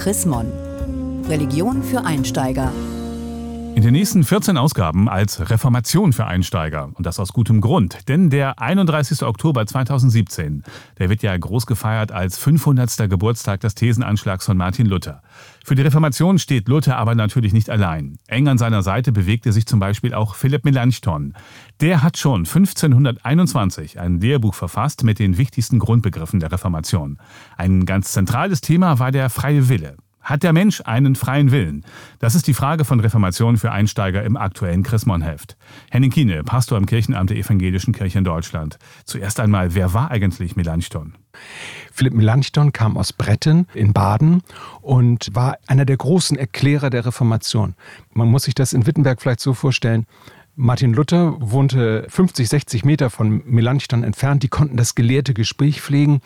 [0.00, 0.50] Chris Mon.
[1.28, 2.72] Religion für Einsteiger.
[3.80, 6.90] In den nächsten 14 Ausgaben als Reformation für Einsteiger.
[6.92, 8.10] Und das aus gutem Grund.
[8.10, 9.22] Denn der 31.
[9.22, 10.64] Oktober 2017,
[10.98, 13.08] der wird ja groß gefeiert als 500.
[13.08, 15.22] Geburtstag des Thesenanschlags von Martin Luther.
[15.64, 18.18] Für die Reformation steht Luther aber natürlich nicht allein.
[18.28, 21.32] Eng an seiner Seite bewegte sich zum Beispiel auch Philipp Melanchthon.
[21.80, 27.16] Der hat schon 1521 ein Lehrbuch verfasst mit den wichtigsten Grundbegriffen der Reformation.
[27.56, 29.96] Ein ganz zentrales Thema war der freie Wille.
[30.30, 31.84] Hat der Mensch einen freien Willen?
[32.20, 35.56] Das ist die Frage von Reformation für Einsteiger im aktuellen Chrismon-Heft.
[35.90, 38.78] Henning Kiene, Pastor im Kirchenamt der Evangelischen Kirche in Deutschland.
[39.04, 41.14] Zuerst einmal, wer war eigentlich Melanchthon?
[41.92, 44.42] Philipp Melanchthon kam aus Bretten in Baden
[44.82, 47.74] und war einer der großen Erklärer der Reformation.
[48.12, 50.06] Man muss sich das in Wittenberg vielleicht so vorstellen.
[50.54, 54.44] Martin Luther wohnte 50, 60 Meter von Melanchthon entfernt.
[54.44, 56.20] Die konnten das gelehrte Gespräch pflegen.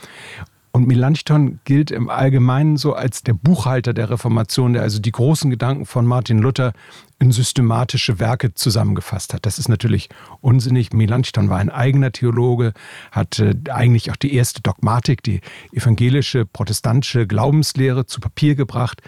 [0.74, 5.48] Und Melanchthon gilt im Allgemeinen so als der Buchhalter der Reformation, der also die großen
[5.48, 6.72] Gedanken von Martin Luther
[7.20, 9.46] in systematische Werke zusammengefasst hat.
[9.46, 10.08] Das ist natürlich
[10.40, 10.92] unsinnig.
[10.92, 12.72] Melanchthon war ein eigener Theologe,
[13.12, 13.40] hat
[13.70, 19.00] eigentlich auch die erste Dogmatik, die evangelische, protestantische Glaubenslehre zu Papier gebracht.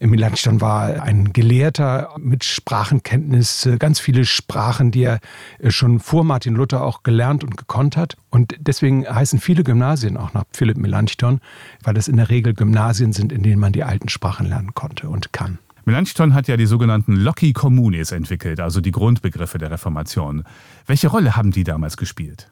[0.00, 5.20] Melanchthon war ein Gelehrter mit Sprachenkenntnis, ganz viele Sprachen, die er
[5.68, 8.16] schon vor Martin Luther auch gelernt und gekonnt hat.
[8.30, 11.40] Und deswegen heißen viele Gymnasien auch nach Philipp Melanchthon,
[11.82, 15.08] weil das in der Regel Gymnasien sind, in denen man die alten Sprachen lernen konnte
[15.08, 15.58] und kann.
[15.84, 20.44] Melanchthon hat ja die sogenannten Loci Communes entwickelt, also die Grundbegriffe der Reformation.
[20.86, 22.50] Welche Rolle haben die damals gespielt?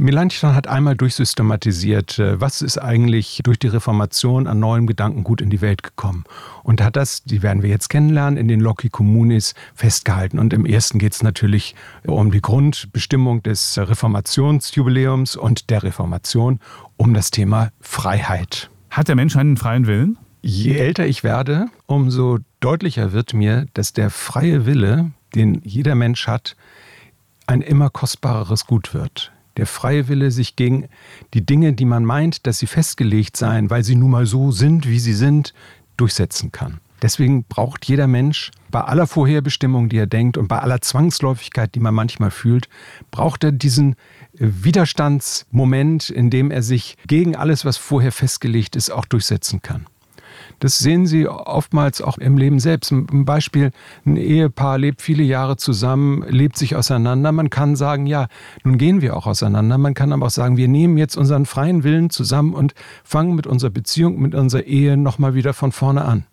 [0.00, 5.50] Melanchthon hat einmal durchsystematisiert, äh, was ist eigentlich durch die Reformation an neuem Gedankengut in
[5.50, 6.22] die Welt gekommen.
[6.62, 10.38] Und hat das, die werden wir jetzt kennenlernen, in den Loci Communis festgehalten.
[10.38, 11.74] Und im ersten geht es natürlich
[12.06, 16.60] um die Grundbestimmung des Reformationsjubiläums und der Reformation,
[16.96, 18.70] um das Thema Freiheit.
[18.90, 20.16] Hat der Mensch einen freien Willen?
[20.42, 26.28] Je älter ich werde, umso deutlicher wird mir, dass der freie Wille, den jeder Mensch
[26.28, 26.54] hat,
[27.48, 30.88] ein immer kostbareres Gut wird der freie Wille, sich gegen
[31.34, 34.88] die Dinge, die man meint, dass sie festgelegt seien, weil sie nun mal so sind,
[34.88, 35.52] wie sie sind,
[35.96, 36.80] durchsetzen kann.
[37.02, 41.80] Deswegen braucht jeder Mensch bei aller Vorherbestimmung, die er denkt und bei aller Zwangsläufigkeit, die
[41.80, 42.68] man manchmal fühlt,
[43.10, 43.94] braucht er diesen
[44.32, 49.86] Widerstandsmoment, in dem er sich gegen alles, was vorher festgelegt ist, auch durchsetzen kann.
[50.60, 52.90] Das sehen Sie oftmals auch im Leben selbst.
[52.92, 53.70] Ein Beispiel,
[54.04, 57.32] ein Ehepaar lebt viele Jahre zusammen, lebt sich auseinander.
[57.32, 58.28] Man kann sagen, ja,
[58.64, 59.78] nun gehen wir auch auseinander.
[59.78, 63.46] Man kann aber auch sagen, wir nehmen jetzt unseren freien Willen zusammen und fangen mit
[63.46, 66.24] unserer Beziehung, mit unserer Ehe nochmal wieder von vorne an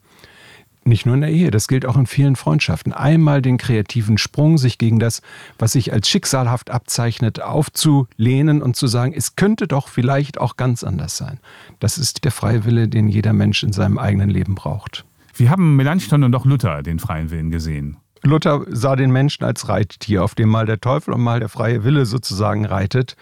[0.87, 2.93] nicht nur in der Ehe, das gilt auch in vielen Freundschaften.
[2.93, 5.21] Einmal den kreativen Sprung, sich gegen das,
[5.57, 10.83] was sich als schicksalhaft abzeichnet, aufzulehnen und zu sagen, es könnte doch vielleicht auch ganz
[10.83, 11.39] anders sein.
[11.79, 15.05] Das ist der freie Wille, den jeder Mensch in seinem eigenen Leben braucht.
[15.35, 17.97] Wie haben Melanchthon und auch Luther den freien Willen gesehen?
[18.25, 21.83] Luther sah den Menschen als Reittier, auf dem mal der Teufel und mal der freie
[21.83, 23.15] Wille sozusagen reitet,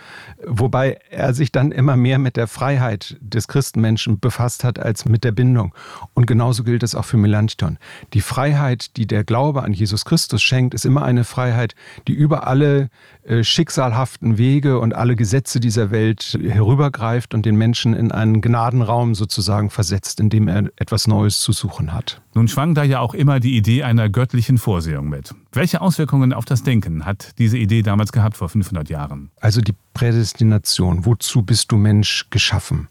[0.46, 5.25] wobei er sich dann immer mehr mit der Freiheit des Christenmenschen befasst hat als mit
[5.25, 5.75] der Bindung.
[6.13, 7.80] Und genauso gilt es auch für Melanchthon.
[8.13, 11.75] Die Freiheit, die der Glaube an Jesus Christus schenkt, ist immer eine Freiheit,
[12.08, 12.90] die über alle
[13.24, 19.16] äh, schicksalhaften Wege und alle Gesetze dieser Welt herübergreift und den Menschen in einen Gnadenraum
[19.16, 22.22] sozusagen versetzt, in dem er etwas Neues zu suchen hat.
[22.36, 25.34] Nun schwang da ja auch immer die Idee einer göttlichen Vorsehung mit.
[25.52, 29.31] Welche Auswirkungen auf das Denken hat diese Idee damals gehabt vor 500 Jahren?
[29.40, 31.06] Also die Prädestination.
[31.06, 32.88] Wozu bist du Mensch geschaffen?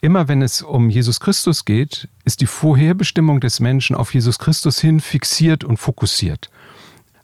[0.00, 4.80] Immer wenn es um Jesus Christus geht, ist die Vorherbestimmung des Menschen auf Jesus Christus
[4.80, 6.50] hin fixiert und fokussiert.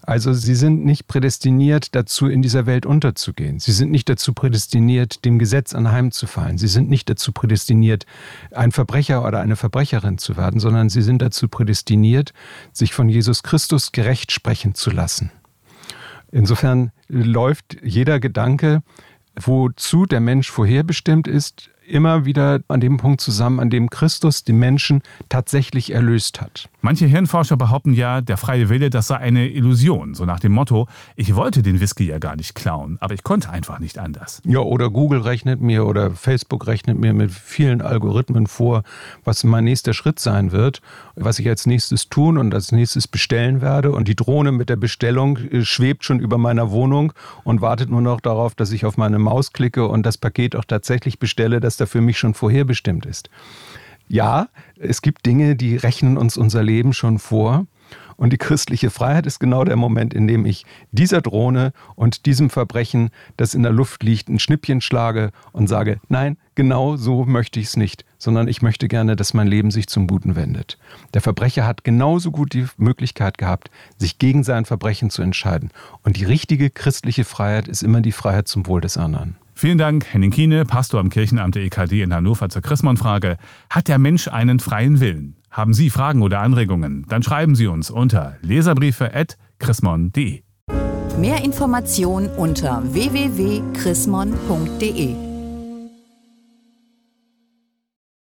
[0.06, 3.58] Also sie sind nicht prädestiniert dazu, in dieser Welt unterzugehen.
[3.58, 6.58] Sie sind nicht dazu prädestiniert, dem Gesetz anheimzufallen.
[6.58, 8.04] Sie sind nicht dazu prädestiniert,
[8.52, 12.34] ein Verbrecher oder eine Verbrecherin zu werden, sondern sie sind dazu prädestiniert,
[12.72, 15.30] sich von Jesus Christus gerecht sprechen zu lassen.
[16.30, 18.82] Insofern läuft jeder Gedanke,
[19.40, 24.58] wozu der Mensch vorherbestimmt ist, immer wieder an dem Punkt zusammen, an dem Christus den
[24.58, 26.68] Menschen tatsächlich erlöst hat.
[26.80, 30.14] Manche Hirnforscher behaupten ja, der freie Wille, das sei eine Illusion.
[30.14, 30.86] So nach dem Motto,
[31.16, 34.42] ich wollte den Whisky ja gar nicht klauen, aber ich konnte einfach nicht anders.
[34.44, 38.82] Ja, oder Google rechnet mir oder Facebook rechnet mir mit vielen Algorithmen vor,
[39.24, 40.82] was mein nächster Schritt sein wird,
[41.16, 43.92] was ich als nächstes tun und als nächstes bestellen werde.
[43.92, 47.12] Und die Drohne mit der Bestellung äh, schwebt schon über meiner Wohnung
[47.44, 50.64] und wartet nur noch darauf, dass ich auf meine Maus klicke und das Paket auch
[50.64, 53.30] tatsächlich bestelle, das da für mich schon vorherbestimmt ist
[54.08, 54.48] ja,
[54.78, 57.66] es gibt Dinge, die rechnen uns unser Leben schon vor.
[58.16, 62.48] Und die christliche Freiheit ist genau der Moment, in dem ich dieser Drohne und diesem
[62.48, 67.58] Verbrechen, das in der Luft liegt, ein Schnippchen schlage und sage, nein, genau so möchte
[67.58, 70.78] ich es nicht, sondern ich möchte gerne, dass mein Leben sich zum Guten wendet.
[71.12, 75.70] Der Verbrecher hat genauso gut die Möglichkeit gehabt, sich gegen sein Verbrechen zu entscheiden.
[76.04, 79.36] Und die richtige christliche Freiheit ist immer die Freiheit zum Wohl des anderen.
[79.54, 83.36] Vielen Dank, Henning Kiene, Pastor am Kirchenamt der EKD in Hannover zur Chrismon-Frage.
[83.70, 85.36] Hat der Mensch einen freien Willen?
[85.50, 87.06] Haben Sie Fragen oder Anregungen?
[87.08, 90.42] Dann schreiben Sie uns unter leserbriefe.chrismon.de.
[91.18, 95.23] Mehr Informationen unter www.chrismon.de